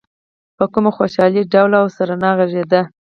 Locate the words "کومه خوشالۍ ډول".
0.73-1.71